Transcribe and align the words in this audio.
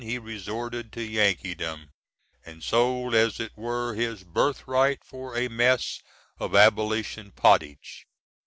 he 0.03 0.17
resorted 0.17 0.91
to 0.91 1.03
Yankeedom, 1.07 1.91
and 2.43 2.63
sold 2.63 3.13
as 3.13 3.39
it 3.39 3.51
were 3.55 3.93
his 3.93 4.23
birthright 4.23 5.03
for 5.03 5.37
a 5.37 5.47
mess 5.47 6.01
of 6.39 6.55
Abolition 6.55 7.29
pottage. 7.29 8.07